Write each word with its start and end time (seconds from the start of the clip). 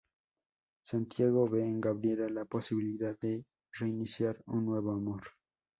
Santiago 0.83 1.47
ve 1.47 1.61
en 1.61 1.79
Gabriela 1.79 2.27
la 2.27 2.45
posibilidad 2.45 3.15
de 3.19 3.45
reiniciar 3.71 4.41
un 4.47 4.65
nuevo 4.65 4.93
amor. 4.93 5.21